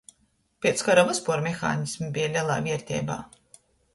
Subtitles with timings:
[0.65, 3.21] Piec kara vyspuor mehanismi beja lelā vierteibā.